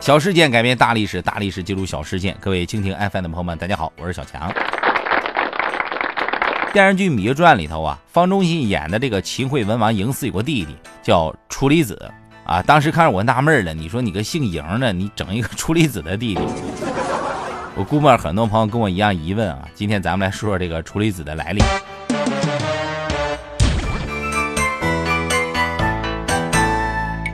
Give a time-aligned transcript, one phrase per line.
[0.00, 2.34] 小事件改变大历史，大历史记录小事件。
[2.40, 4.50] 各位蜻蜓 FM 的朋友们，大家好，我是小强。
[6.72, 12.10] 电视剧《芈月传》里头啊，方中信演的这个秦惠文王嬴驷有个弟弟叫处理子
[12.46, 12.62] 啊。
[12.62, 16.40] 当时看着我纳闷了，你说你个姓嬴的，你整一个处理子的弟弟，
[17.76, 19.68] 我估摸很多朋友跟我一样疑问啊。
[19.74, 21.60] 今天咱们来说说这个处理子的来历。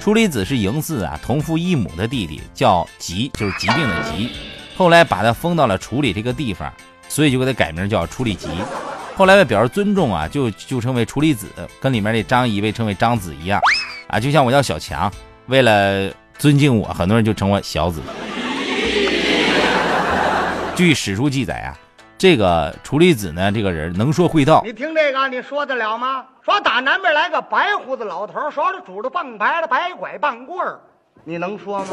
[0.07, 4.31] 处理子是嬴驷啊同父异母的弟弟，叫疾，就是疾病的疾。
[4.77, 6.73] 后来把他封到了处理这个地方，
[7.09, 8.47] 所以就给他改名叫处理疾。
[9.17, 11.49] 后来为表示尊重啊，就就称为处理子，
[11.81, 13.61] 跟里面那张仪被称为张子一样
[14.07, 14.21] 啊。
[14.21, 15.13] 就像我叫小强，
[15.47, 18.01] 为了尊敬我，很多人就称我小子。
[20.77, 21.77] 据史书记载啊。
[22.19, 24.63] 这个处理子呢，这个人能说会道。
[24.65, 26.25] 你听这个，你说得了吗？
[26.43, 30.81] 说打南边来个白胡子老头，手里拄着棒白的白拐棒棍儿，
[31.25, 31.87] 你能说吗？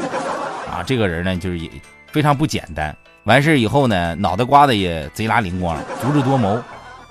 [0.72, 1.70] 啊，这个人呢，就是也
[2.12, 2.96] 非常不简单。
[3.26, 6.62] 完事以后呢，脑袋瓜子也贼拉灵光，足智多谋，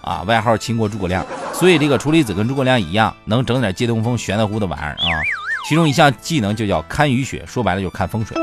[0.00, 1.24] 啊，外号秦国诸葛亮。
[1.52, 5.20] 所以这个处理子跟诸葛亮一样，能整点借东风、玄的乎的玩意儿啊。
[5.68, 8.36] 其中一项技能就叫看雨雪，说白了就是看风水。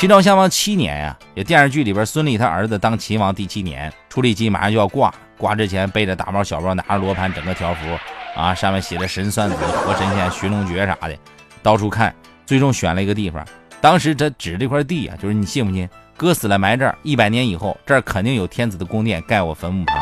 [0.00, 7.98] 秦昭襄王七年呀，也电视剧里边孙俪他儿子当秦王第七年，处理器马上就要挂，挂之前背着大包小包，拿着罗盘，整个条幅
[8.34, 11.14] 啊，上面写着神算子、活神仙、寻龙诀啥的，
[11.62, 12.14] 到处看，
[12.46, 13.46] 最终选了一个地方。
[13.78, 15.86] 当时这指这块地啊，就是你信不信？
[16.16, 19.98] 哥死了埋这儿，一百年以后这儿肯定有天子的宫殿盖我坟墓旁。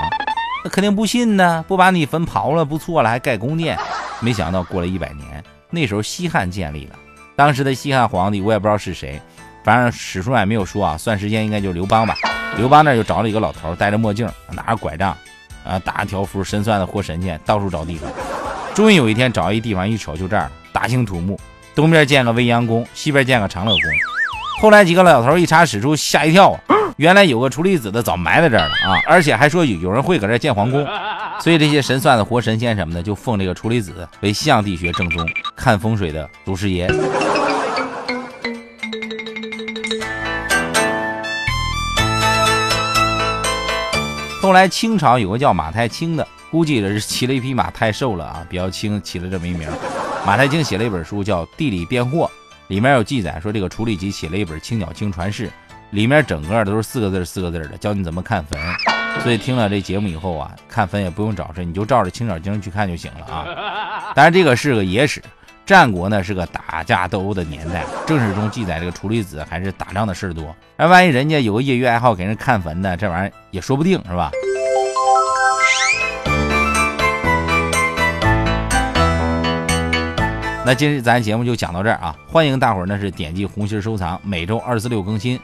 [0.63, 3.77] 那肯定不信呢，不把你坟刨了不错了，还盖宫殿。
[4.21, 6.95] 没想到过了一百年，那时候西汉建立了，
[7.35, 9.21] 当时的西汉皇帝我也不知道是谁。
[9.69, 12.15] 反正史书上也没有说啊，算时间应该就是刘邦吧。
[12.57, 15.15] 刘邦那就找了一个老头，戴着墨镜，拿着拐杖，
[15.63, 18.11] 啊，打着条幅，神算的活神仙，到处找地方。
[18.75, 21.39] 终于有一天找一地方，一瞅就这儿，大兴土木，
[21.75, 23.83] 东边建个未央宫，西边建个长乐宫。
[24.63, 30.89] 后来几个老头一查史书，吓一跳啊，原来有个处理子的早埋在这儿了啊，而且还说有有人会搁这儿建皇宫。
[31.41, 36.89] 所以这些神算的活神仙什么的，就奉这个处理子为西洋地学正宗、看风水的祖师爷。
[44.49, 49.69] 后来清朝有个叫马太清的，估计是骑了一匹马太瘦了啊，比较轻，起了这么一名。
[50.25, 52.27] 马太清写了一本书叫《地理变惑》，
[52.69, 55.49] 里面有记载说这个处理集写了一本《青鸟经传世》，
[55.91, 58.59] 里面整个都是四个字四个字的，教你怎么看坟。
[59.23, 64.15] 所以听了这节目以后啊，看坟也不用找谁，你就照着《青鸟经》去看就行了啊。
[64.15, 65.23] 当然这个是个野史，
[65.69, 70.57] 战国呢是个打架斗殴的年代，正史中记载这个处理子还是打仗的事多。
[70.79, 74.31] 那万一人家有个业余爱好给人看坟的，这玩意儿也说不定是吧？
[80.65, 82.17] 那今日咱节目就讲到这儿啊！
[82.27, 85.39] 欢迎大伙儿呢是点击红心收藏，每周二四六更新。